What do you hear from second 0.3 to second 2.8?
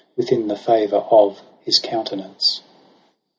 the favour of his countenance.